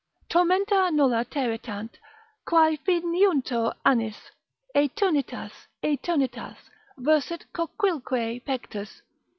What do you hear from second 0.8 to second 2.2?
nulla territant,